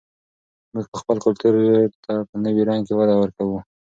[0.73, 1.53] موږ به خپل کلتور
[2.03, 3.57] ته په نوي رنګ کې وده ورکړو.